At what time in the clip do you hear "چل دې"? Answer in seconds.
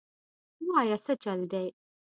1.23-1.65